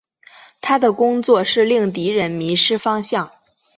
[0.61, 3.29] 他的工作是令敌人迷失方向。